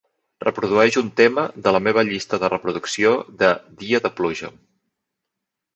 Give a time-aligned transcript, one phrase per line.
[0.43, 3.15] Reprodueix un tema de la meva llista de reproducció
[3.45, 3.53] de
[3.85, 4.53] "dia de pluja".